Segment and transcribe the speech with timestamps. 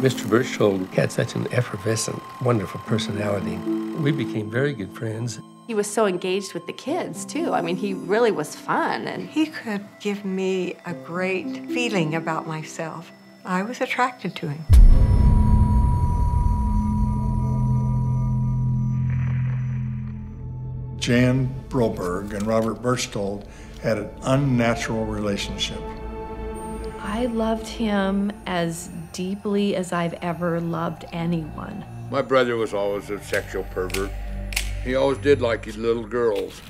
[0.00, 0.26] Mr.
[0.26, 3.58] Berchtold had such an effervescent, wonderful personality.
[4.00, 5.40] We became very good friends.
[5.66, 7.52] He was so engaged with the kids, too.
[7.52, 9.06] I mean, he really was fun.
[9.06, 13.12] And He could give me a great feeling about myself.
[13.44, 14.64] I was attracted to him.
[20.98, 23.46] Jan Broberg and Robert Berchtold
[23.82, 25.82] had an unnatural relationship.
[27.10, 31.84] I loved him as deeply as I've ever loved anyone.
[32.08, 34.12] My brother was always a sexual pervert.
[34.84, 36.62] He always did like his little girls.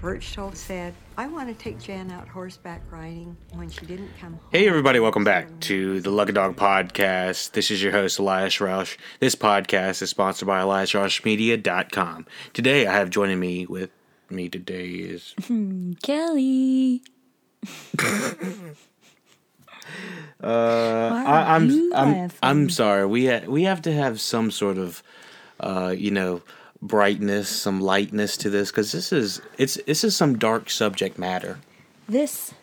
[0.00, 4.48] Berchtold said, I want to take Jan out horseback riding when she didn't come home.
[4.52, 7.52] Hey, everybody, welcome back to the Lug Dog Podcast.
[7.52, 8.96] This is your host, Elias Roush.
[9.20, 12.26] This podcast is sponsored by EliasRoushMedia.com.
[12.54, 13.90] Today, I have joining me with
[14.30, 15.34] me today is.
[16.02, 17.02] Kelly.
[20.40, 23.04] Uh, I, I'm, I'm, I'm sorry.
[23.06, 25.02] We, ha- we have to have some sort of,
[25.58, 26.42] uh, you know,
[26.80, 31.58] brightness, some lightness to this because this is it's this is some dark subject matter.
[32.08, 32.54] This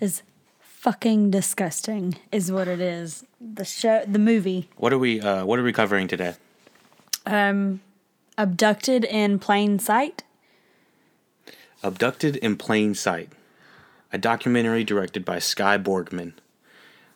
[0.00, 0.22] is
[0.60, 3.24] fucking disgusting, is what it is.
[3.40, 6.34] The show, the movie, What are we uh, What are we covering today?
[7.26, 7.80] um,
[8.38, 10.22] abducted in plain sight.
[11.84, 13.28] Abducted in Plain Sight,
[14.12, 16.34] a documentary directed by Skye Borgman.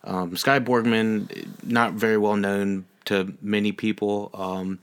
[0.03, 4.79] Um, Skye Borgman, not very well known to many people um,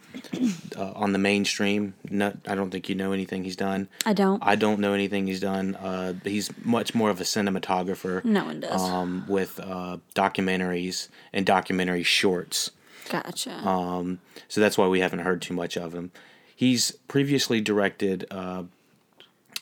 [0.76, 1.94] uh, on the mainstream.
[2.08, 3.88] No, I don't think you know anything he's done.
[4.06, 4.42] I don't.
[4.42, 5.74] I don't know anything he's done.
[5.76, 8.24] Uh, he's much more of a cinematographer.
[8.24, 8.80] No one does.
[8.80, 12.70] Um, with uh, documentaries and documentary shorts.
[13.10, 13.52] Gotcha.
[13.66, 16.10] Um, so that's why we haven't heard too much of him.
[16.56, 18.26] He's previously directed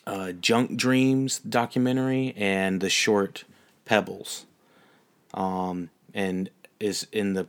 [0.07, 3.45] uh, Junk Dreams documentary and the short
[3.85, 4.47] Pebbles,
[5.35, 7.47] um, and is in the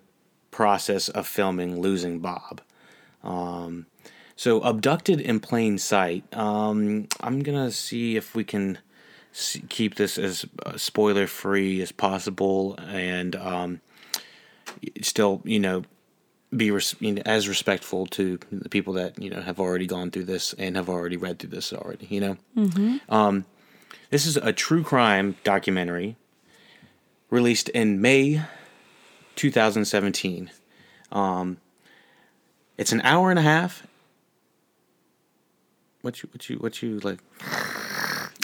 [0.52, 2.61] process of filming Losing Bob.
[3.23, 3.88] Um,
[4.36, 6.23] so abducted in plain sight.
[6.33, 8.80] Um, I'm gonna see if we can
[9.31, 13.81] see, keep this as uh, spoiler free as possible and um,
[15.02, 15.83] still, you know,
[16.55, 20.11] be res- you know, as respectful to the people that you know have already gone
[20.11, 22.08] through this and have already read through this already.
[22.09, 23.14] You know, mm-hmm.
[23.14, 23.45] um,
[24.09, 26.15] this is a true crime documentary
[27.30, 28.42] released in May
[29.36, 30.52] 2017.
[31.11, 31.58] Um,
[32.77, 33.86] it's an hour and a half.
[36.02, 37.19] What you what you what you like?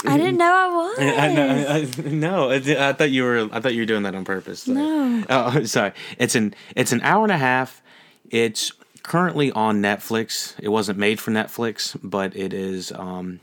[0.05, 0.99] I didn't know I was.
[0.99, 3.49] I, I, I, no, I, I thought you were.
[3.51, 4.63] I thought you were doing that on purpose.
[4.63, 4.77] Sorry.
[4.77, 5.25] No.
[5.29, 5.91] Oh, sorry.
[6.17, 7.81] It's an it's an hour and a half.
[8.29, 8.71] It's
[9.03, 10.55] currently on Netflix.
[10.59, 12.91] It wasn't made for Netflix, but it is.
[12.91, 13.39] Um,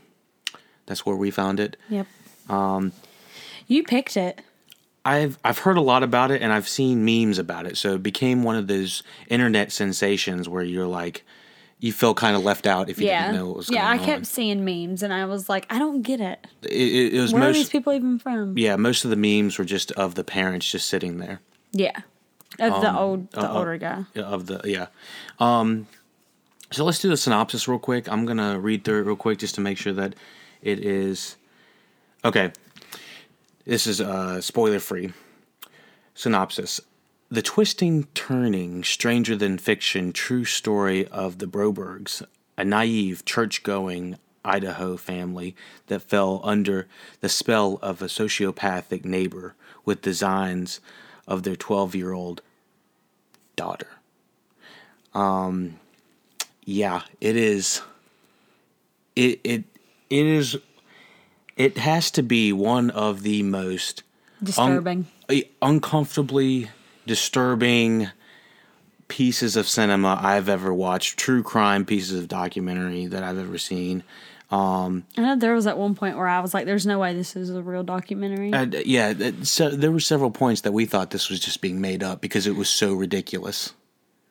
[0.85, 1.77] that's where we found it.
[1.89, 2.07] Yep.
[2.49, 2.93] Um,
[3.67, 4.41] You picked it.
[5.03, 7.77] I've I've heard a lot about it and I've seen memes about it.
[7.77, 11.25] So it became one of those internet sensations where you're like,
[11.79, 13.27] you feel kind of left out if you yeah.
[13.27, 13.97] didn't know what was yeah, going on.
[13.97, 16.45] Yeah, I kept seeing memes and I was like, I don't get it.
[16.63, 18.57] It, it, it was Where are these people even from?
[18.57, 21.39] yeah most of the memes were just of the parents just sitting there.
[21.71, 22.01] Yeah.
[22.59, 24.05] Of the Um, old, the uh, older guy.
[24.15, 24.87] Of the yeah.
[25.39, 25.87] Um,
[26.71, 28.09] so let's do the synopsis real quick.
[28.11, 30.15] I'm gonna read through it real quick just to make sure that
[30.61, 31.35] it is
[32.25, 32.51] okay.
[33.65, 35.13] This is uh, spoiler free.
[36.15, 36.81] Synopsis:
[37.29, 42.25] The twisting, turning, stranger than fiction, true story of the Brobergs,
[42.57, 45.55] a naive, church-going Idaho family
[45.87, 46.87] that fell under
[47.19, 49.55] the spell of a sociopathic neighbor
[49.85, 50.79] with designs
[51.27, 52.41] of their 12-year-old
[53.55, 53.87] daughter.
[55.13, 55.79] Um,
[56.63, 57.81] yeah, it is.
[59.15, 59.63] It it
[60.09, 60.57] it is.
[61.55, 64.03] It has to be one of the most
[64.43, 65.07] Disturbing.
[65.29, 66.69] un- uncomfortably
[67.07, 68.09] disturbing
[69.07, 71.17] pieces of cinema I've ever watched.
[71.17, 74.03] True crime pieces of documentary that I've ever seen.
[74.49, 77.13] Um, I know there was at one point where I was like, "There's no way
[77.13, 79.13] this is a real documentary." and, uh, yeah,
[79.43, 82.47] so there were several points that we thought this was just being made up because
[82.47, 83.73] it was so ridiculous.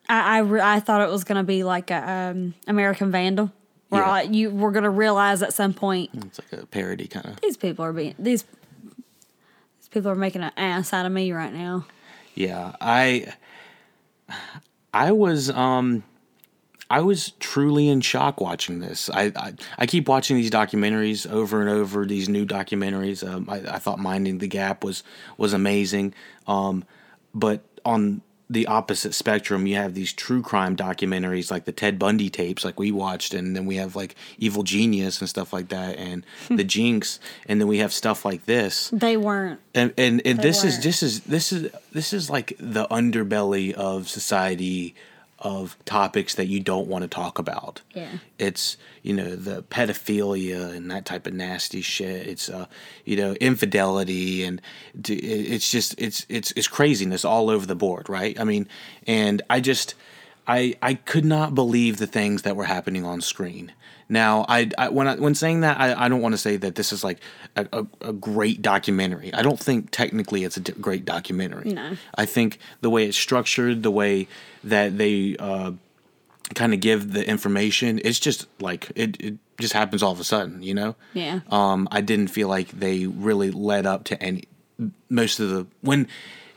[0.09, 3.53] I I, re- I thought it was gonna be like a um, American Vandal,
[3.91, 4.23] where Yeah.
[4.23, 7.41] You were gonna realize at some point It's like a parody kind of.
[7.43, 8.45] these people are being these
[9.79, 11.85] these people are making an ass out of me right now.
[12.35, 13.35] Yeah, I
[14.95, 16.05] I was um
[16.89, 19.11] I was truly in shock watching this.
[19.11, 22.05] I I, I keep watching these documentaries over and over.
[22.05, 23.27] These new documentaries.
[23.27, 25.03] Um, I, I thought Minding the Gap was
[25.37, 26.15] was amazing.
[26.47, 26.85] Um,
[27.35, 32.31] but on the opposite spectrum, you have these true crime documentaries like the Ted Bundy
[32.31, 35.99] tapes, like we watched, and then we have like Evil Genius and stuff like that,
[35.99, 38.91] and the Jinx, and then we have stuff like this.
[38.93, 39.61] They weren't.
[39.75, 40.85] And and, and this is weren't.
[40.85, 44.95] this is this is this is like the underbelly of society
[45.39, 47.83] of topics that you don't want to talk about.
[47.93, 48.19] Yeah.
[48.39, 52.27] It's you know the pedophilia and that type of nasty shit.
[52.27, 52.67] It's uh
[53.05, 54.63] you know infidelity and
[55.05, 58.39] it's just it's it's it's craziness all over the board, right?
[58.41, 58.67] I mean,
[59.07, 59.95] and I just
[60.47, 63.73] I I could not believe the things that were happening on screen.
[64.09, 66.77] Now, I, I when I when saying that, I, I don't want to say that
[66.77, 67.19] this is like
[67.57, 69.35] a, a, a great documentary.
[69.35, 71.73] I don't think technically it's a d- great documentary.
[71.73, 71.97] No.
[72.15, 74.29] I think the way it's structured, the way
[74.63, 75.73] that they uh,
[76.55, 80.25] kind of give the information, it's just like it, it just happens all of a
[80.25, 80.95] sudden, you know.
[81.13, 81.41] Yeah.
[81.51, 84.45] Um, I didn't feel like they really led up to any
[85.09, 86.07] most of the when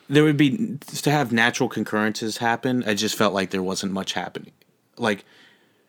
[0.10, 2.84] there would be to have natural concurrences happen.
[2.86, 4.52] I just felt like there wasn't much happening.
[4.98, 5.24] Like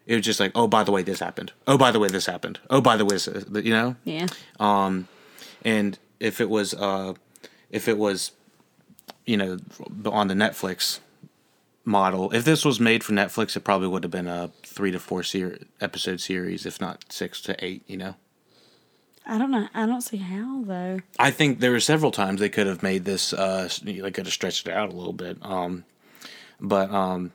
[0.07, 1.53] it was just like, oh, by the way, this happened.
[1.67, 2.59] Oh, by the way, this happened.
[2.69, 3.29] Oh, by the way, this,
[3.65, 3.97] you know.
[4.05, 4.27] Yeah.
[4.59, 5.09] Um,
[5.65, 7.15] And if it was, uh,
[7.71, 8.33] if it was,
[9.27, 9.59] you know,
[10.07, 11.01] on the Netflix
[11.85, 14.99] model, if this was made for Netflix, it probably would have been a three to
[14.99, 17.83] four ser- episode series, if not six to eight.
[17.87, 18.15] You know.
[19.31, 19.69] I don't know.
[19.73, 20.99] I don't see how though.
[21.17, 23.33] I think there were several times they could have made this.
[23.33, 25.39] Uh, they could have stretched it out a little bit.
[25.41, 25.85] Um,
[26.61, 27.31] but um,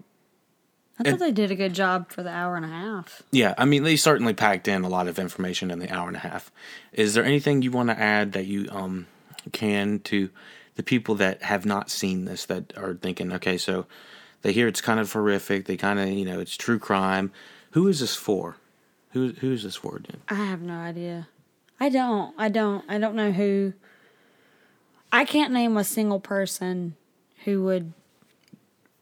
[1.00, 3.24] I thought they did a good job for the hour and a half.
[3.32, 6.18] yeah, I mean, they certainly packed in a lot of information in the hour and
[6.18, 6.52] a half.
[6.92, 9.08] Is there anything you want to add that you um
[9.54, 10.30] can to
[10.76, 13.86] the people that have not seen this that are thinking, okay, so
[14.42, 17.32] they hear it's kind of horrific, they kind of you know it's true crime.
[17.72, 18.58] Who is this for?
[19.12, 20.02] Who who is this for?
[20.28, 21.30] I have no idea.
[21.80, 22.34] I don't.
[22.38, 22.84] I don't.
[22.88, 23.74] I don't know who.
[25.12, 26.96] I can't name a single person
[27.44, 27.94] who would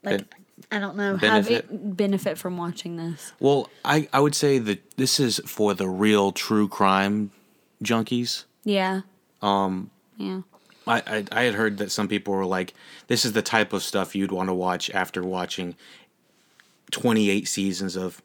[0.02, 0.18] like.
[0.18, 0.28] Ben-
[0.70, 1.66] I don't know have benefit?
[1.70, 3.32] it benefit from watching this.
[3.40, 7.30] Well, I I would say that this is for the real true crime
[7.82, 8.44] junkies.
[8.64, 9.02] Yeah.
[9.42, 9.90] Um.
[10.16, 10.42] Yeah.
[10.86, 12.74] I, I I had heard that some people were like,
[13.08, 15.76] "This is the type of stuff you'd want to watch after watching
[16.90, 18.22] twenty eight seasons of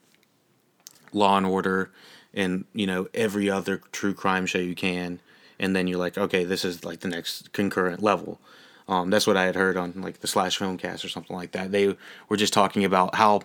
[1.14, 1.92] Law and Order
[2.34, 5.20] and you know every other true crime show you can,
[5.60, 8.40] and then you're like, okay, this is like the next concurrent level."
[8.88, 11.72] Um, that's what I had heard on like the Slash Filmcast or something like that.
[11.72, 11.96] They
[12.28, 13.42] were just talking about how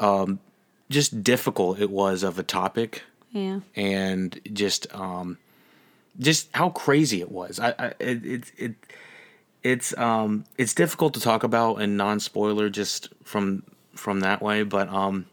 [0.00, 0.40] um,
[0.90, 3.60] just difficult it was of a topic Yeah.
[3.76, 5.38] and just um
[6.18, 8.74] just how crazy it was i, I it, it it
[9.62, 13.62] it's um it's difficult to talk about and non spoiler just from
[13.94, 15.26] from that way but um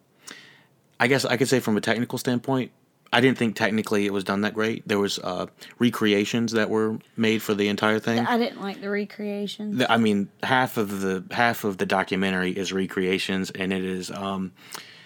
[1.01, 2.71] i guess i could say from a technical standpoint
[3.11, 5.45] i didn't think technically it was done that great there was uh
[5.79, 9.77] recreations that were made for the entire thing I didn't like the recreation.
[9.79, 14.09] the- I mean, half of the half of the documentary is recreations, and it is
[14.11, 14.53] um,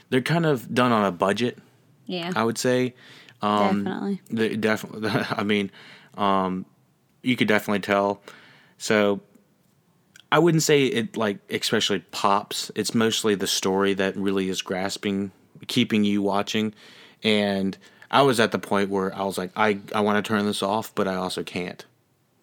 [0.09, 1.57] they're kind of done on a budget.
[2.06, 2.31] Yeah.
[2.36, 2.94] I would say.
[3.41, 4.21] Um, definitely.
[4.30, 5.09] They definitely.
[5.31, 5.71] I mean,
[6.15, 6.65] um,
[7.24, 8.21] you could definitely tell.
[8.77, 9.21] So,
[10.31, 12.69] I wouldn't say it like especially pops.
[12.75, 15.31] It's mostly the story that really is grasping,
[15.67, 16.73] keeping you watching,
[17.23, 17.77] and
[18.12, 20.63] I was at the point where I was like, I I want to turn this
[20.63, 21.83] off, but I also can't.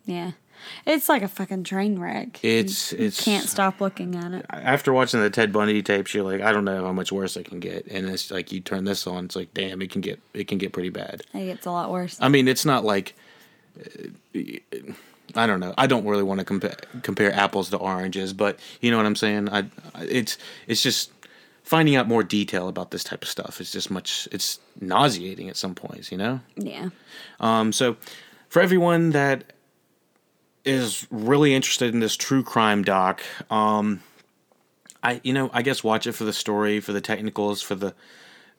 [0.04, 0.32] Yeah.
[0.86, 2.38] It's like a fucking train wreck.
[2.44, 4.46] It's You it's can't stop looking at it.
[4.48, 7.46] after watching the Ted Bundy tapes, you're like, I don't know how much worse it
[7.46, 10.20] can get, and it's like you turn this on, it's like, damn, it can get
[10.34, 11.22] it can get pretty bad.
[11.34, 12.16] It gets a lot worse.
[12.20, 13.14] I mean, it's not like
[13.76, 14.38] uh,
[15.34, 15.74] I don't know.
[15.78, 19.16] I don't really want to compare compare apples to oranges, but you know what I'm
[19.16, 19.48] saying.
[19.48, 19.64] I
[20.00, 21.10] it's it's just
[21.62, 23.60] finding out more detail about this type of stuff.
[23.60, 24.28] It's just much.
[24.32, 26.40] It's nauseating at some points, you know.
[26.56, 26.90] yeah.
[27.40, 27.96] Um, so,
[28.48, 29.52] for everyone that
[30.64, 34.02] is really interested in this true crime doc, um,
[35.02, 37.94] I you know I guess watch it for the story, for the technicals, for the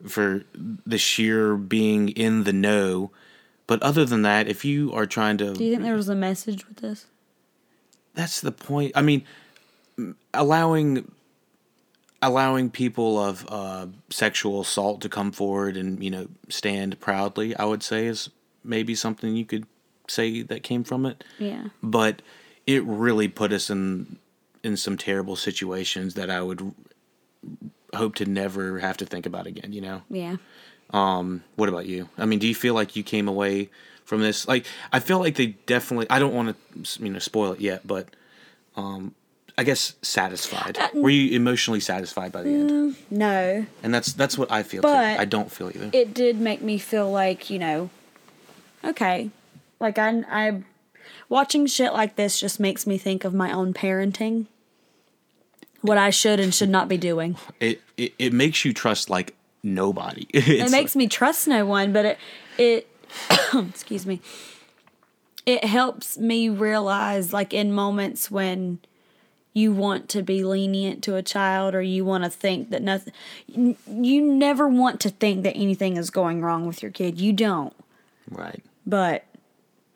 [0.07, 0.43] for
[0.86, 3.12] the sheer being in the know.
[3.65, 6.15] But other than that, if you are trying to, Do you think there was a
[6.15, 7.05] message with this?
[8.13, 8.91] that's the point.
[8.95, 9.24] I mean,
[10.33, 11.10] allowing
[12.24, 17.65] allowing people of uh, sexual assault to come forward and you know stand proudly, I
[17.65, 18.30] would say is
[18.63, 19.65] maybe something you could
[20.08, 21.24] say that came from it.
[21.38, 21.65] Yeah.
[21.84, 22.22] But
[22.65, 24.18] it really put us in
[24.63, 26.74] in some terrible situations that I would
[27.94, 29.74] hope to never have to think about again.
[29.74, 30.01] You know.
[30.10, 30.38] Yeah.
[31.56, 32.10] What about you?
[32.18, 33.70] I mean, do you feel like you came away
[34.06, 37.53] from this like I feel like they definitely I don't want to you know spoil
[37.53, 38.10] it yet, but
[38.75, 39.13] um
[39.57, 40.77] I guess satisfied.
[40.93, 42.69] Were you emotionally satisfied by the end?
[42.72, 43.65] Mm, no.
[43.83, 45.22] And that's that's what I feel But- too.
[45.22, 45.89] I don't feel either.
[45.93, 47.89] It did make me feel like, you know,
[48.83, 49.29] okay.
[49.79, 50.63] Like I I
[51.29, 54.48] watching shit like this just makes me think of my own parenting.
[55.81, 57.36] what I should and should not be doing.
[57.60, 60.25] it, it it makes you trust like nobody.
[60.33, 62.17] it makes me trust no one, but it
[62.57, 62.88] it
[63.53, 64.19] excuse me.
[65.45, 68.79] It helps me realize like in moments when
[69.53, 73.13] you want to be lenient to a child or you want to think that nothing
[73.48, 77.19] you- never want to think that anything is going wrong with your kid.
[77.22, 77.74] You don't.
[78.29, 78.63] right.
[78.86, 79.24] But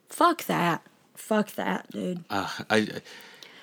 [0.09, 0.81] fuck that.
[1.15, 2.23] Fuck that, dude.
[2.29, 2.87] Uh, I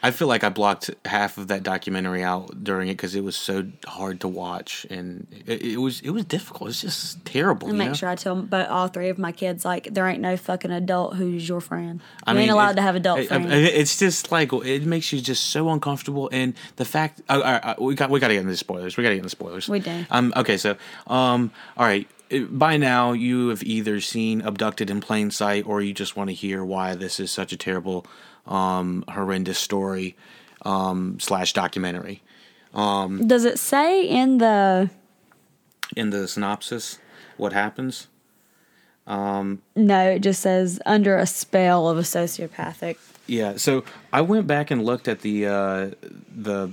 [0.05, 3.37] I feel like I blocked half of that documentary out during it because it was
[3.37, 6.69] so hard to watch and it, it was it was difficult.
[6.69, 7.69] It's just terrible.
[7.69, 7.95] I make know?
[7.95, 11.17] sure I tell but all three of my kids like there ain't no fucking adult
[11.17, 12.01] who's your friend.
[12.01, 13.47] You I ain't mean, allowed to have adult friends.
[13.51, 17.33] it's just like it makes you just so uncomfortable, and the fact uh,
[17.63, 18.99] uh, we got we got to get into the spoilers.
[18.99, 19.69] We got to get into the spoilers.
[19.69, 20.05] We do.
[20.11, 20.33] Um.
[20.37, 20.59] Okay.
[20.59, 20.77] So.
[21.07, 21.51] Um.
[21.77, 22.07] All right.
[22.51, 26.35] By now, you have either seen "Abducted in Plain Sight" or you just want to
[26.35, 28.07] hear why this is such a terrible,
[28.47, 30.17] um, horrendous story,
[30.63, 32.23] um, slash documentary.
[32.75, 34.91] Does it say in the
[35.97, 36.99] In the synopsis,
[37.37, 38.09] what happens?
[39.07, 42.97] No, it just says under a spell of a sociopathic.
[43.27, 45.91] Yeah, so I went back and looked at the uh,
[46.35, 46.73] the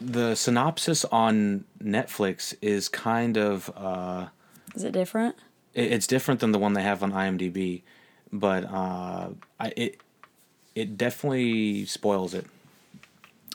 [0.00, 4.26] the synopsis on Netflix is kind of uh,
[4.74, 5.36] Is it different?
[5.74, 7.82] it- it's different than the one they have on IMDb,
[8.32, 10.00] but uh, I, it
[10.80, 12.46] it definitely spoils it.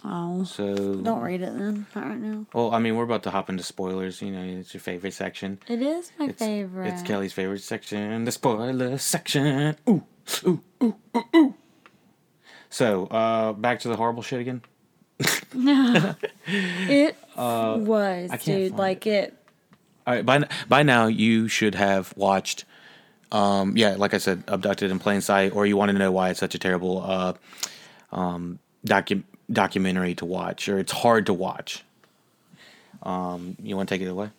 [0.07, 1.87] Oh, So don't read it then.
[1.95, 2.45] Not right now.
[2.53, 4.21] well, I mean, we're about to hop into spoilers.
[4.21, 5.57] You know, it's your favorite section.
[5.67, 6.87] It is my It's, favorite.
[6.93, 9.75] It's Kelly's favorite section, the spoiler section.
[9.89, 10.03] Ooh,
[10.45, 11.55] ooh, ooh, ooh, ooh.
[12.69, 14.61] So, uh, back to the horrible shit again.
[16.47, 18.75] It was, Uh, can't dude.
[18.77, 19.33] Like it.
[20.05, 22.65] All right, by by now you should have watched.
[23.31, 26.29] Um, yeah, like I said, abducted in plain sight, or you want to know why
[26.29, 27.33] it's such a terrible uh,
[28.11, 31.83] um, docu- documentary to watch, or it's hard to watch.
[33.03, 34.29] Um, you want to take it away?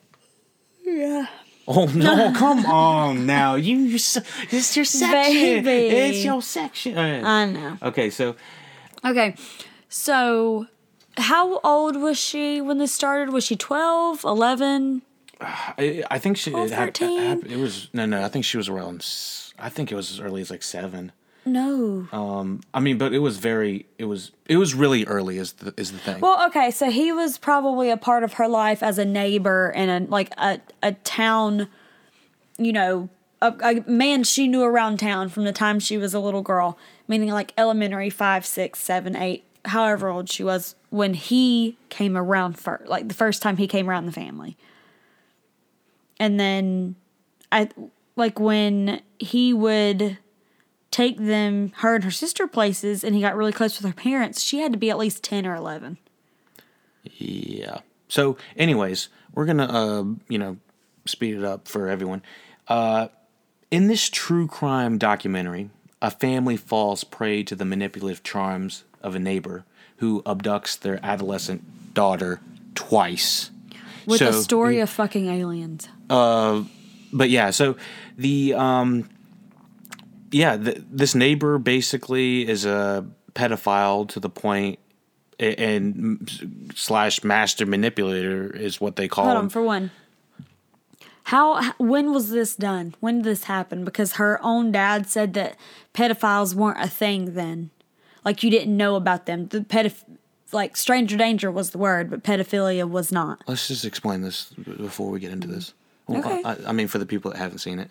[0.85, 1.27] Yeah.
[1.69, 2.33] Oh no!
[2.37, 3.77] come on now, you.
[3.79, 5.65] You're so, it's your section.
[5.65, 5.95] Baby.
[5.97, 6.95] It's your section.
[6.95, 7.23] Right.
[7.23, 7.79] I know.
[7.83, 8.37] okay, so
[9.05, 9.37] Okay,
[9.89, 10.67] so
[11.17, 13.33] how old was she when this started?
[13.33, 15.03] Was she 12, 11?
[15.41, 16.53] I, I think she.
[16.53, 17.21] It, hap- 13?
[17.21, 18.23] hap- it was no, no.
[18.23, 19.07] I think she was around.
[19.59, 21.13] I think it was as early as like seven.
[21.47, 22.09] No.
[22.11, 25.39] Um, I mean, but it was very, it was, it was really early.
[25.39, 26.21] Is the is the thing?
[26.21, 29.89] Well, okay, so he was probably a part of her life as a neighbor in
[29.89, 31.69] a like a a town,
[32.59, 33.09] you know,
[33.41, 36.77] a, a man she knew around town from the time she was a little girl,
[37.07, 42.59] meaning like elementary five, six, seven, eight, however old she was when he came around
[42.59, 44.57] first, like the first time he came around the family.
[46.19, 46.97] And then,
[47.53, 47.69] I
[48.17, 50.19] like when he would
[50.91, 54.43] take them, her and her sister places, and he got really close with her parents.
[54.43, 55.99] She had to be at least ten or eleven.
[57.05, 57.81] yeah.
[58.09, 60.57] So, anyways, we're gonna, uh, you know,
[61.05, 62.23] speed it up for everyone.
[62.69, 63.09] Uh,
[63.71, 65.71] in this true crime documentary,
[66.01, 69.65] a family falls prey to the manipulative charms of a neighbor
[69.97, 72.41] who abducts their adolescent daughter
[72.75, 73.51] twice.
[74.07, 75.89] With a So, story of fucking aliens.
[76.09, 76.65] Uh,
[77.13, 77.77] but yeah, so
[78.17, 79.09] the um,
[80.31, 84.79] yeah, th this neighbor basically is a pedophile to the point,
[85.39, 86.29] and
[86.75, 89.45] slash master manipulator is what they call Hold him.
[89.45, 89.91] on, for one.
[91.25, 92.95] How when was this done?
[93.01, 93.85] When did this happen?
[93.85, 95.57] Because her own dad said that
[95.93, 97.71] pedophiles weren't a thing then.
[98.25, 99.49] Like you didn't know about them.
[99.49, 100.05] The pedoph
[100.57, 103.43] like stranger danger was the word, but pedophilia was not.
[103.47, 105.73] Let's just explain this before we get into this.
[106.09, 106.43] Well, Okay.
[106.45, 107.91] I, I mean, for the people that haven't seen it.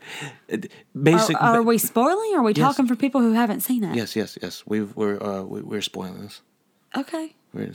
[0.47, 2.63] It- Are, are we spoiling or are we Yes.
[2.63, 3.95] talking for people who haven't seen it?
[3.95, 4.63] yes, yes, yes.
[4.67, 6.41] We've, we're uh, we, we're spoiling this.
[6.95, 7.35] Okay.
[7.53, 7.71] We're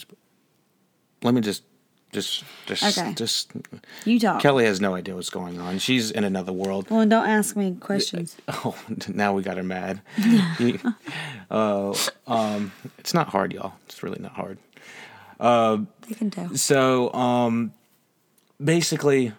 [1.22, 1.62] Let me just,
[2.12, 3.14] just, just, Okay.
[3.14, 3.52] just.
[4.04, 4.40] You talk.
[4.42, 5.78] Kelly has no idea what's going on.
[5.78, 6.90] She's in another world.
[6.90, 8.36] well, don't ask me questions.
[8.48, 8.76] Oh,
[9.08, 10.00] now we got her mad.
[11.50, 11.92] Uh,
[12.28, 13.72] um, it's not hard, y'all.
[13.86, 14.56] It's really not hard.
[15.40, 16.54] You can tell.
[16.56, 17.72] So, um,
[18.62, 19.32] basically,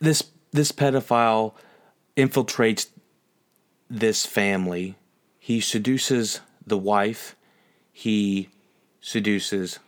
[0.00, 1.52] this this pedophile
[2.16, 2.88] infiltrates
[3.88, 4.96] this family.
[5.38, 7.36] He seduces the wife.
[7.92, 8.48] He
[9.00, 9.78] seduces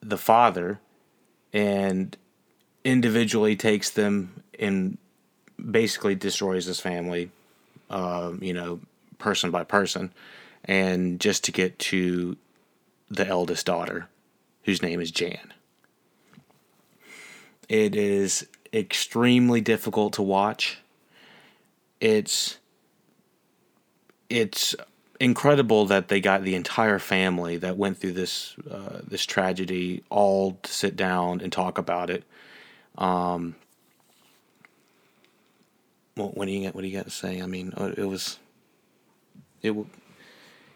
[0.00, 0.78] the father,
[1.52, 2.16] and
[2.84, 4.98] individually takes them and
[5.70, 7.30] basically destroys his family.
[7.88, 8.80] Um, you know,
[9.18, 10.12] person by person,
[10.64, 12.36] and just to get to
[13.08, 14.08] the eldest daughter,
[14.64, 15.52] whose name is Jan.
[17.68, 20.78] It is extremely difficult to watch.
[22.00, 22.58] It's
[24.28, 24.74] it's
[25.20, 30.58] incredible that they got the entire family that went through this uh, this tragedy all
[30.62, 32.24] to sit down and talk about it.
[32.98, 33.56] Um,
[36.14, 36.74] what, do you get?
[36.74, 37.42] What do you got to say?
[37.42, 38.38] I mean, uh, it was
[39.62, 39.74] it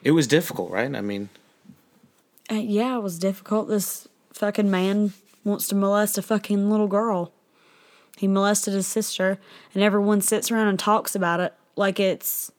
[0.02, 0.94] it was difficult, right?
[0.94, 1.30] I mean,
[2.50, 3.68] Uh, yeah, it was difficult.
[3.68, 5.12] This fucking man
[5.44, 7.32] wants to molest a fucking little girl.
[8.18, 9.38] He molested his sister,
[9.72, 12.52] and everyone sits around and talks about it like it's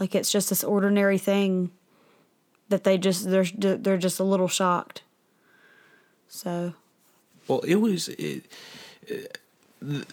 [0.00, 1.70] like it's just this ordinary thing
[2.70, 5.02] that they just they're they're just a little shocked.
[6.28, 6.74] So
[7.46, 8.08] well, it was.
[8.08, 8.44] It,
[9.06, 9.38] it,
[9.82, 10.06] the,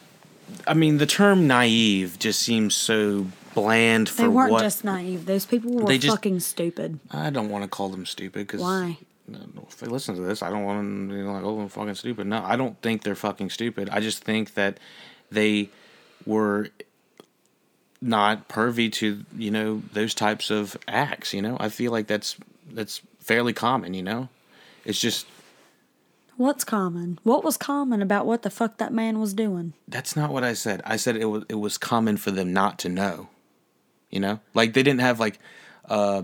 [0.66, 5.26] I mean, the term naive just seems so bland for they weren't what just naive.
[5.26, 7.00] Those people were They just- fucking stupid.
[7.12, 8.98] I don't want to call them stupid because Why?
[9.68, 11.96] If they listen to this, I don't want them to be like, "Oh, I'm fucking
[11.96, 13.90] stupid." No, I don't think they're fucking stupid.
[13.90, 14.80] I just think that
[15.30, 15.70] they
[16.26, 16.70] were
[18.02, 21.34] not pervy to you know those types of acts.
[21.34, 22.36] You know, I feel like that's
[22.72, 23.94] that's fairly common.
[23.94, 24.30] You know,
[24.86, 25.26] it's just
[26.36, 27.18] What's common?
[27.24, 29.74] What was common about what the fuck that man was doing?
[29.88, 30.82] that's not what I said.
[30.86, 33.30] I said it was it was common for them not to know.
[34.12, 35.40] You know, like they didn't have like
[35.90, 36.24] uh,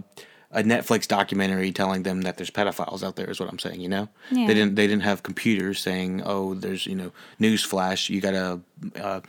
[0.52, 3.28] a Netflix documentary telling them that there's pedophiles out there.
[3.30, 3.82] Is what I'm saying.
[3.82, 4.46] You know, Yeah.
[4.46, 8.10] they didn't they didn't have computers saying, oh, there's you know news flash.
[8.12, 8.60] You gotta.
[8.96, 9.22] Uh,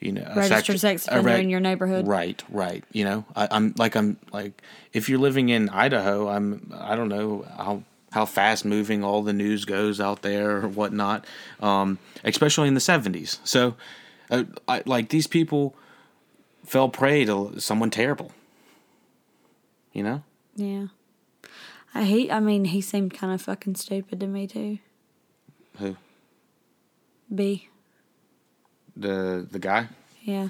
[0.00, 2.06] you know, a Registered sex offender in your neighborhood.
[2.06, 2.84] Right, right.
[2.92, 4.62] You know, I, I'm like I'm like
[4.92, 9.32] if you're living in Idaho, I'm I don't know how how fast moving all the
[9.32, 11.26] news goes out there or whatnot,
[11.60, 13.38] um, especially in the '70s.
[13.44, 13.74] So,
[14.30, 15.74] uh, I, like these people
[16.64, 18.32] fell prey to someone terrible.
[19.92, 20.22] You know,
[20.54, 20.86] Yeah.
[21.94, 24.78] I hate I mean, he seemed kind of fucking stupid to me too.
[25.78, 25.96] who
[27.34, 27.68] B.
[28.96, 29.88] the the guy.
[30.22, 30.48] Yeah.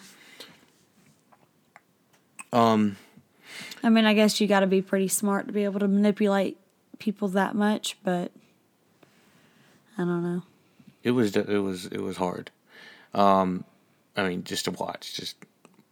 [2.53, 2.97] Um,
[3.83, 6.59] I mean, I guess you got to be pretty smart to be able to manipulate
[6.99, 8.33] people that much, but
[9.99, 10.43] I don't know.
[11.03, 12.51] it was it was it was hard.
[13.15, 13.65] Um,
[14.17, 15.37] I mean, just to watch, just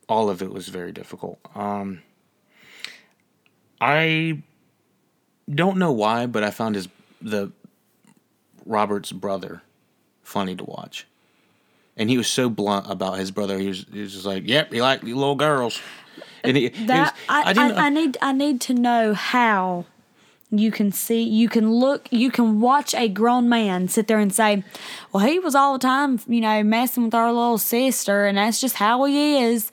[0.08, 1.38] all of it was very difficult.
[1.54, 2.02] Um,
[3.80, 4.42] I
[5.52, 6.88] don't know why, but I found his
[7.20, 7.52] the
[8.64, 9.62] Robert's brother
[10.22, 11.06] funny to watch,
[11.96, 13.58] and he was so blunt about his brother.
[13.58, 15.80] He was he was just like, "Yep, he liked little girls."
[16.42, 19.86] And he, he That was- I, I, didn't- I, need I need to know how
[20.50, 24.32] you can see you can look you can watch a grown man sit there and
[24.32, 24.62] say,
[25.12, 28.60] "Well, he was all the time, you know, messing with our little sister, and that's
[28.60, 29.70] just how he is."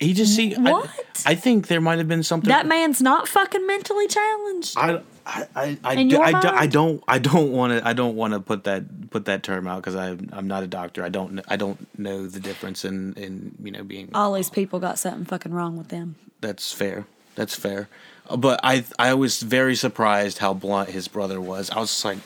[0.00, 0.90] he just see I- What?
[1.26, 4.74] I, think there might have been something That man's not fucking mentally challenged.
[4.78, 8.16] I I I I, your I, do, I don't I don't want to I don't
[8.16, 11.04] want to put that put that term out because I I'm not a doctor.
[11.04, 14.80] I don't I don't know the difference in in you know being All these people
[14.80, 16.16] got something fucking wrong with them.
[16.40, 17.06] that's fair.
[17.36, 17.88] That's fair.
[18.28, 21.70] Uh, But I I was very surprised how blunt his brother was.
[21.70, 22.18] I was just like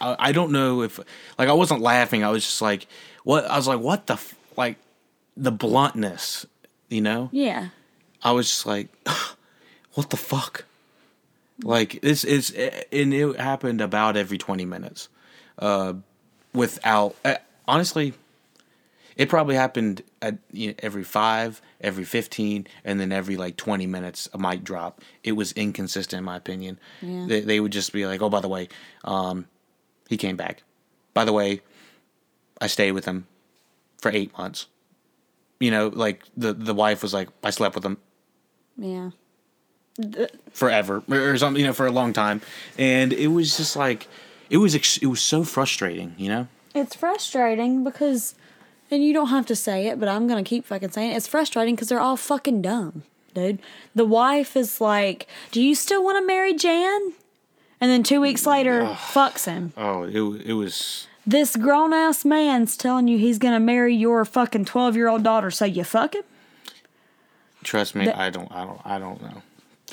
[0.00, 0.98] I, I don't know if
[1.38, 2.22] like I wasn't laughing.
[2.24, 2.86] I was just like
[3.24, 4.34] what I was like what the f-?
[4.56, 4.76] like
[5.36, 6.46] the bluntness,
[6.88, 7.28] you know?
[7.32, 7.68] Yeah.
[8.22, 8.88] I was just like,
[9.94, 10.64] what the fuck?
[11.62, 15.08] Like this is, and it happened about every twenty minutes,
[15.58, 15.94] uh,
[16.54, 17.36] without uh,
[17.68, 18.14] honestly,
[19.16, 23.86] it probably happened at you know, every five, every fifteen, and then every like twenty
[23.86, 25.00] minutes a mic drop.
[25.22, 26.80] It was inconsistent in my opinion.
[27.00, 27.26] Yeah.
[27.28, 28.68] They, they would just be like, oh, by the way,
[29.04, 29.46] um,
[30.08, 30.62] he came back.
[31.14, 31.60] By the way,
[32.60, 33.26] I stayed with him
[33.98, 34.66] for eight months.
[35.60, 37.98] You know, like the the wife was like, I slept with him
[38.76, 39.10] Yeah.
[40.52, 42.40] Forever or something, you know, for a long time,
[42.78, 44.08] and it was just like,
[44.50, 46.48] it was ex- it was so frustrating, you know.
[46.74, 48.34] It's frustrating because,
[48.90, 51.16] and you don't have to say it, but I'm gonna keep fucking saying it.
[51.16, 53.02] It's frustrating because they're all fucking dumb,
[53.34, 53.58] dude.
[53.94, 57.12] The wife is like, "Do you still want to marry Jan?"
[57.80, 59.72] And then two weeks later, fucks him.
[59.76, 64.64] Oh, it it was This grown ass man's telling you he's gonna marry your fucking
[64.64, 66.22] twelve year old daughter, so you fuck him.
[67.64, 69.42] trust me, That- I don't I don't I don't know.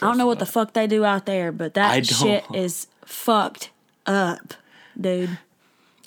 [0.02, 3.72] I don't know what the fuck they do out there, but that shit is fucked
[4.06, 4.54] up,
[5.00, 5.38] dude.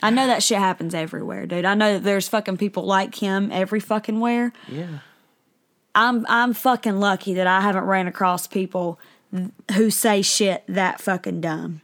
[0.02, 1.64] I know that shit happens everywhere, dude.
[1.64, 4.52] I know that there's fucking people like him every fucking where.
[4.68, 4.98] Yeah.
[5.94, 8.98] I'm I'm fucking lucky that I haven't ran across people
[9.74, 11.83] who say shit that fucking dumb.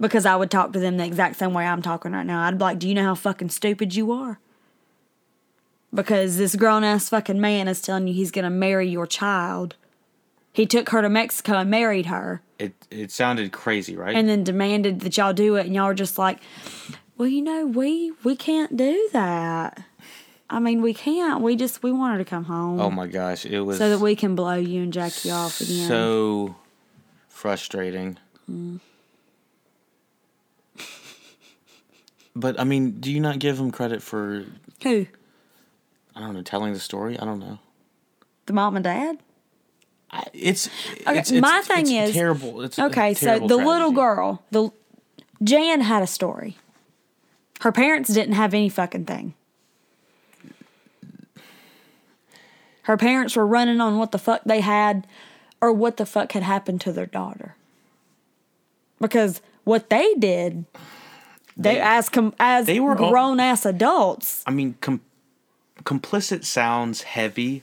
[0.00, 2.42] Because I would talk to them the exact same way I'm talking right now.
[2.42, 4.40] I'd be like, "Do you know how fucking stupid you are?"
[5.94, 9.76] Because this grown ass fucking man is telling you he's gonna marry your child.
[10.54, 14.14] He took her to Mexico and married her, It it sounded crazy, right?
[14.14, 16.38] and then demanded that y'all do it, and y'all are just like,
[17.18, 19.82] "Well, you know, we we can't do that."
[20.48, 21.42] I mean, we can't.
[21.42, 22.78] We just we want her to come home.
[22.80, 25.60] Oh my gosh, it was so that we can blow you and jack you off
[25.60, 25.88] again.
[25.88, 26.54] so
[27.28, 28.16] frustrating.
[28.48, 28.78] Mm.
[32.36, 34.44] But I mean, do you not give him credit for
[34.84, 35.06] Who?
[36.14, 37.18] I don't know telling the story?
[37.18, 37.58] I don't know.
[38.46, 39.18] The mom and dad?
[40.32, 40.68] It's,
[41.06, 42.62] Okay, it's, it's my thing it's is terrible.
[42.62, 43.14] It's okay.
[43.14, 44.70] So terrible the little girl, the
[45.42, 46.56] Jan had a story.
[47.60, 49.34] Her parents didn't have any fucking thing.
[52.82, 55.06] Her parents were running on what the fuck they had,
[55.60, 57.56] or what the fuck had happened to their daughter.
[59.00, 60.66] Because what they did,
[61.56, 64.42] they, They- as com, as they were all- grown ass adults.
[64.46, 65.00] I mean, com-
[65.84, 67.62] complicit sounds heavy,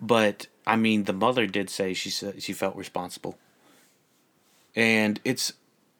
[0.00, 3.38] but I mean, the mother did say she said she felt responsible,
[4.74, 5.52] and it's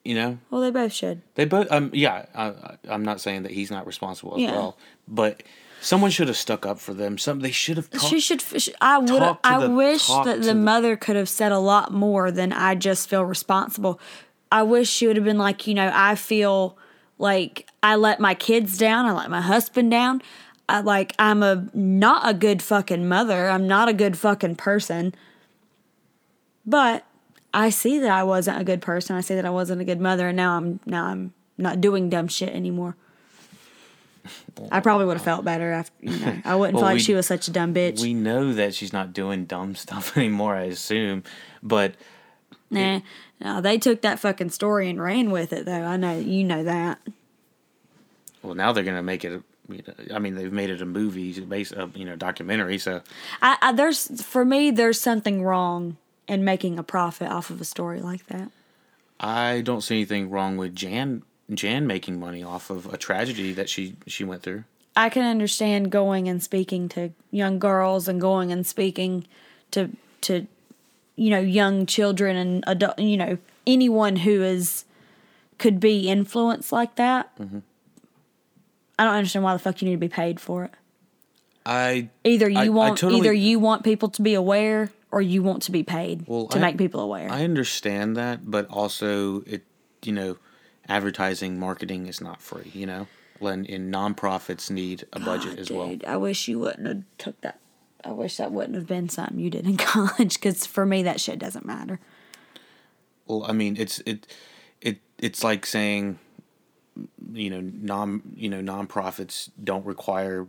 [0.05, 1.23] you know Well, they both should.
[1.35, 4.53] they both um yeah I, I- I'm not saying that he's not responsible as Yeah.
[4.53, 4.77] well,
[5.09, 5.43] but
[5.81, 7.19] someone should have stuck up for them.
[7.19, 7.89] Some they should have.
[8.09, 8.41] she should.
[8.41, 9.23] sh- I would.
[9.45, 12.75] I the- wish that the the- mother could have said a lot more than I
[12.75, 14.01] just feel responsible.
[14.51, 16.79] I wish she would have been like, you know, I feel
[17.19, 19.07] like I let my kids down.
[19.07, 20.23] I let my husband down.
[20.69, 23.49] I like I'm a not a good fucking mother.
[23.49, 25.15] I'm not a good fucking person.
[26.65, 27.05] But
[27.55, 29.15] I see that I wasn't a good person.
[29.17, 32.11] I see that I wasn't a good mother, and now I'm now I'm not doing
[32.11, 32.97] dumb shit anymore.
[34.73, 36.37] I probably would have felt better after, you know.
[36.45, 38.03] I wouldn't Well, feel like we- she was such a dumb bitch.
[38.03, 40.57] We know that she's not doing dumb stuff anymore.
[40.57, 41.23] I assume,
[41.63, 41.95] but
[42.69, 43.01] Nah,
[43.41, 45.83] no, they took that fucking story and ran with it, though.
[45.85, 46.99] I know you know that.
[48.43, 49.41] well, now they're gonna make it.
[49.69, 52.79] A- you know, I mean, they've made it a movie, based, uh, you know, documentary.
[52.79, 53.03] So
[53.43, 55.97] I, I there's for me, there's something wrong
[56.29, 58.51] in making a profit off of a story like that.
[59.21, 63.69] I don't see anything wrong with Jan Jan making money off of a tragedy that
[63.69, 64.65] she she went through.
[64.97, 69.27] I can understand going and speaking to young girls and going and speaking
[69.71, 69.91] to
[70.23, 70.47] to
[71.17, 74.85] you know young children and adult you know anyone who is
[75.59, 77.31] could be influenced like that.
[78.99, 80.73] I don't understand why the fuck you need to be paid for it.
[81.65, 85.21] I Either you I- I want totally- either you want people to be aware or
[85.21, 87.31] you want to be paid Well, to I- make people aware.
[87.31, 89.65] I understand that, but also it
[90.03, 90.37] you know,
[90.89, 92.71] advertising marketing is not free.
[92.73, 93.07] You know,
[93.41, 95.97] when in nonprofits need a budget as well.
[96.07, 97.59] I wish you wouldn't have took that.
[98.05, 101.21] I wish that wouldn't have been something you did in college because for me that
[101.21, 101.99] shit doesn't matter.
[103.27, 104.27] Well, I mean, it's it
[104.81, 106.21] it it's like saying
[107.33, 110.47] you know non you know nonprofits don't require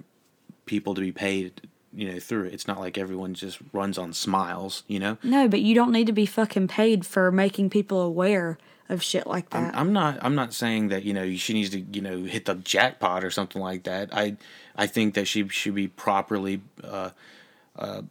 [0.66, 1.62] people to be paid
[1.94, 2.54] you know through it.
[2.54, 4.84] It's not like everyone just runs on smiles.
[4.88, 8.58] You know, No, but you don't need to be fucking paid for making people aware
[8.90, 9.76] of shit like that.
[9.76, 12.56] I'm not I'm not saying that you know she needs to you know hit the
[12.56, 14.10] jackpot or something like that.
[14.12, 14.38] I
[14.76, 17.10] I think that she should be properly uh,
[17.78, 18.04] uh,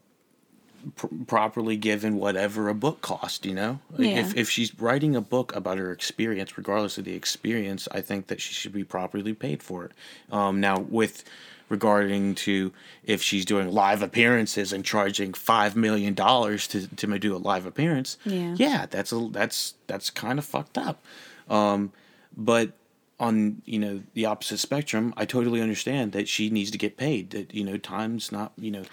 [0.94, 3.44] pr- properly given whatever a book cost.
[3.44, 4.20] You know, Yeah.
[4.20, 8.29] if if she's writing a book about her experience, regardless of the experience, I think
[8.29, 9.92] that she should be properly paid for it.
[10.31, 11.25] Um, now with
[11.68, 12.72] regarding to
[13.05, 17.66] if she's doing live appearances and charging five million dollars to to do a live
[17.66, 18.55] appearance, Yeah.
[18.57, 21.03] yeah, that's a that's that's kind of fucked up.
[21.51, 21.92] Um,
[22.37, 22.72] but
[23.18, 27.31] on you know the opposite spectrum, I totally understand that she needs to get paid.
[27.31, 28.85] That you know time's not you know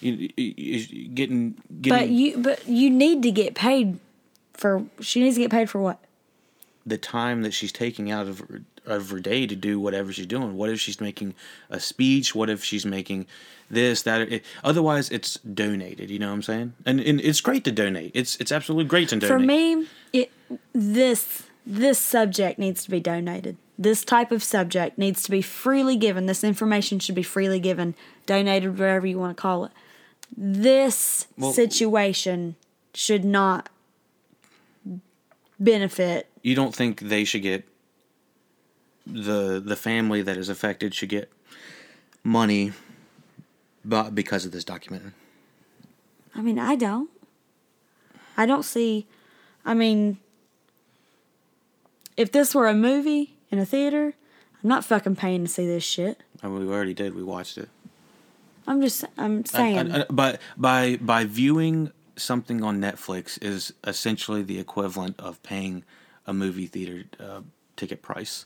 [0.00, 3.98] getting getting but you but you need to get paid
[4.54, 6.00] for she needs to get paid for what?
[6.86, 10.26] the time that she's taking out of her, of her day to do whatever she's
[10.26, 10.56] doing.
[10.56, 11.34] What if she's making
[11.68, 12.34] a speech?
[12.34, 13.26] What if she's making
[13.70, 14.20] this that?
[14.20, 16.10] It, otherwise, it's donated.
[16.10, 16.74] You know what I'm saying?
[16.86, 18.12] And and it's great to donate.
[18.14, 19.28] It's it's absolutely great to donate.
[19.28, 20.30] For me, it
[20.72, 23.56] this this subject needs to be donated.
[23.78, 26.26] This type of subject needs to be freely given.
[26.26, 27.94] This information should be freely given,
[28.26, 29.72] donated, whatever you want to call it.
[30.36, 32.56] This Well- situation
[32.94, 33.68] should not
[35.58, 36.26] benefit.
[36.42, 37.68] you don't think they should get
[39.06, 41.30] the the family that is affected should get
[42.24, 42.72] money
[43.84, 45.12] but because of this documentary
[46.34, 47.10] I mean, I don't.
[48.36, 49.06] I don't see.
[49.64, 50.18] I mean,
[52.16, 54.14] if this were a movie in a theater,
[54.62, 56.22] I'm not fucking paying to see this shit.
[56.40, 57.68] I mean, we already did we watched it
[58.70, 59.92] I'm just, I'm saying.
[59.92, 65.82] I- I- but by by viewing something on netflix is essentially the equivalent of paying
[66.26, 67.40] a movie theater uh,
[67.76, 68.44] ticket price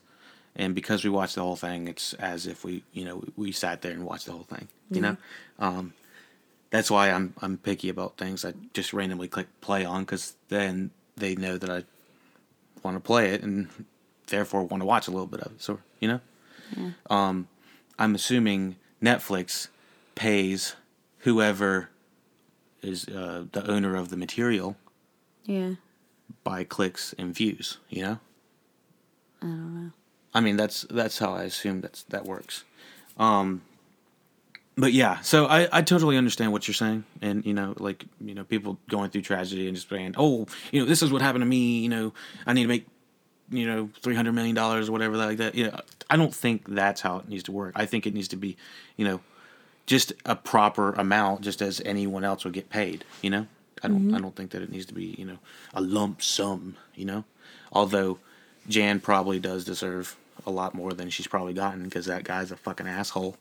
[0.55, 3.83] and because we watched the whole thing it's as if we you know we sat
[3.83, 5.17] there and watched the whole thing you know
[5.59, 5.93] um,
[6.71, 8.45] that's why I'm I'm picky about things.
[8.45, 11.81] I just randomly click play on because then they know that I
[12.85, 13.69] want to play it and
[14.29, 15.63] therefore want to watch a little bit of it.
[15.63, 16.21] So you know,
[17.11, 17.49] um,
[17.99, 19.69] I'm assuming Netflix
[20.15, 20.77] pays
[21.19, 21.91] whoever
[22.83, 24.77] is uh, the owner of the material
[25.45, 25.75] Yeah.
[26.43, 27.79] by clicks and views.
[27.89, 28.19] You know.
[29.43, 29.91] I don't know.
[30.35, 32.65] I mean, that's that's how I assume that's that works.
[33.19, 33.63] Um,
[34.77, 38.35] but yeah, so I, I totally understand what you're saying, and you know, like you
[38.35, 41.43] know, people going through tragedy and just saying, oh, you know, this is what happened
[41.43, 41.79] to me.
[41.79, 42.13] You know,
[42.47, 42.87] I need to make,
[43.51, 45.55] you know, three hundred million dollars or whatever like that.
[45.55, 47.73] You know, I don't think that's how it needs to work.
[47.77, 48.57] I think it needs to be,
[48.97, 49.21] you know,
[49.87, 53.05] just a proper amount, just as anyone else would get paid.
[53.23, 53.47] You know,
[53.83, 55.39] I don't I don't think that it needs to be you know
[55.73, 56.77] a lump sum.
[56.95, 57.25] You know,
[57.73, 58.19] although
[58.69, 60.17] Jan probably does deserve
[60.47, 63.37] a lot more than she's probably gotten because that guy's a fucking asshole,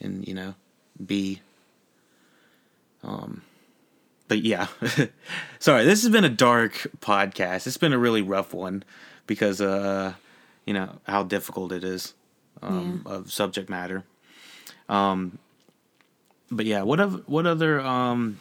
[0.00, 0.54] and you know,
[1.04, 1.40] B.
[3.04, 3.42] Um,
[4.28, 4.66] but yeah,
[5.58, 5.84] sorry.
[5.84, 7.66] This has been a dark podcast.
[7.66, 8.82] It's been a really rough one
[9.26, 10.14] because uh,
[10.64, 12.14] you know how difficult it is
[12.62, 14.04] um, of subject matter.
[14.88, 15.38] Um,
[16.50, 18.38] but yeah, what of what other um,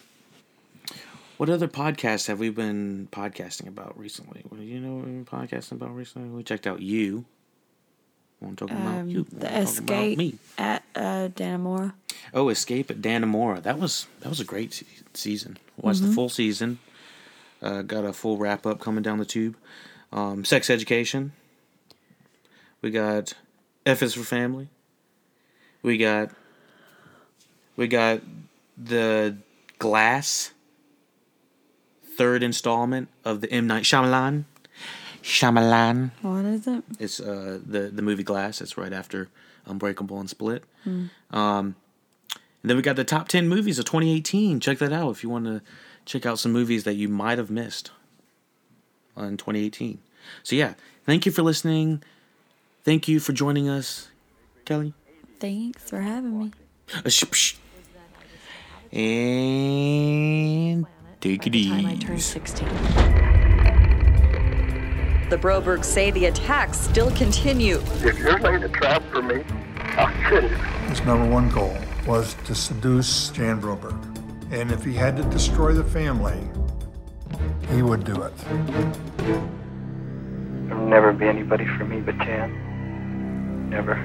[1.38, 4.41] what other podcasts have we been podcasting about recently?
[4.48, 6.30] What do you know what we've been podcasting about recently?
[6.30, 7.26] We checked out you.
[8.41, 9.20] I'm talking about you.
[9.22, 10.36] Um, the I'm escape me.
[10.58, 11.94] at uh, Dannemora.
[12.34, 13.62] Oh, Escape at Dannemora.
[13.63, 15.58] That was that was a great se- season.
[15.78, 16.80] Watched the full season.
[17.62, 19.56] Uh, got a full wrap up coming down the tube.
[20.12, 21.32] Um, Sex Education.
[22.82, 23.34] We got
[23.86, 24.68] F is for Family.
[25.82, 26.30] We got
[27.75, 28.21] we got
[28.77, 29.38] the
[29.79, 30.51] Glass.
[32.17, 34.45] Third installment of the M Night Shyamalan.
[35.21, 36.11] Shyamalan.
[36.21, 36.83] What is it?
[36.99, 38.61] It's uh, the the movie Glass.
[38.61, 39.27] It's right after
[39.65, 40.63] Unbreakable and Split.
[40.85, 41.75] Um,
[42.61, 44.59] and then we got the top ten movies of 2018.
[44.59, 45.61] Check that out if you want to
[46.05, 47.91] check out some movies that you might have missed
[49.17, 49.99] in 2018.
[50.43, 52.01] So yeah, thank you for listening.
[52.83, 54.09] Thank you for joining us,
[54.63, 54.93] Kelly.
[55.39, 56.51] Thanks for having me.
[58.95, 60.75] Sh- psh.
[60.75, 60.86] And
[61.19, 62.39] take it By the time I turned easy.
[62.39, 62.67] 16.
[65.29, 67.81] The Brobergs say the attacks still continue.
[68.03, 69.43] If you're laying a trap for me,
[69.97, 70.55] I'll kill you.
[70.88, 71.75] His number one goal
[72.08, 73.99] was to seduce Jan Broberg.
[74.51, 76.39] And if he had to destroy the family,
[77.69, 78.34] he would do it.
[80.67, 83.69] There'll never be anybody for me but Jan.
[83.69, 83.97] Never.